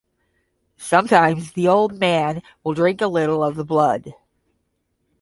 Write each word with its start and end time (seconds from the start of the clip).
Sometimes 0.79 1.51
the 1.51 1.67
old 1.67 1.93
man 1.99 2.41
will 2.63 2.73
drink 2.73 3.01
a 3.01 3.07
little 3.07 3.43
of 3.43 3.55
the 3.55 3.63
blood. 3.63 4.15